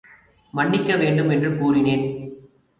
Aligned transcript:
மன்னிக்க 0.53 0.95
வேண்டும், 0.95 1.29
என்று 1.29 1.57
கூறினேன். 1.57 2.05